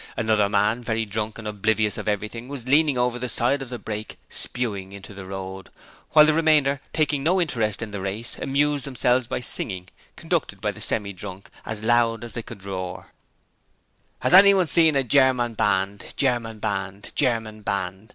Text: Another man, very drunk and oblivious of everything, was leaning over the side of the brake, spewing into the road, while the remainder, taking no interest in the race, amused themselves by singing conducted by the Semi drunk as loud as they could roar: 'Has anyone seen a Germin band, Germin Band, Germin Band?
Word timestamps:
Another 0.17 0.49
man, 0.49 0.81
very 0.81 1.05
drunk 1.05 1.37
and 1.37 1.47
oblivious 1.47 1.95
of 1.95 2.07
everything, 2.09 2.47
was 2.47 2.67
leaning 2.67 2.97
over 2.97 3.19
the 3.19 3.29
side 3.29 3.61
of 3.61 3.69
the 3.69 3.77
brake, 3.77 4.17
spewing 4.29 4.93
into 4.93 5.13
the 5.13 5.27
road, 5.27 5.69
while 6.13 6.25
the 6.25 6.33
remainder, 6.33 6.81
taking 6.91 7.21
no 7.21 7.39
interest 7.39 7.83
in 7.83 7.91
the 7.91 8.01
race, 8.01 8.35
amused 8.39 8.83
themselves 8.83 9.27
by 9.27 9.39
singing 9.39 9.87
conducted 10.15 10.59
by 10.59 10.71
the 10.71 10.81
Semi 10.81 11.13
drunk 11.13 11.51
as 11.67 11.83
loud 11.83 12.23
as 12.23 12.33
they 12.33 12.41
could 12.41 12.63
roar: 12.63 13.11
'Has 14.21 14.33
anyone 14.33 14.65
seen 14.65 14.95
a 14.95 15.03
Germin 15.03 15.55
band, 15.55 16.15
Germin 16.17 16.59
Band, 16.59 17.11
Germin 17.15 17.63
Band? 17.63 18.09